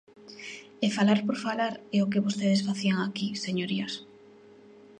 E 0.85 0.87
falar 0.97 1.19
por 1.27 1.37
falar 1.45 1.73
é 1.97 1.99
o 2.05 2.09
que 2.11 2.23
vostedes 2.25 2.65
facían 2.67 2.99
aquí, 3.01 3.27
señorías. 3.45 3.93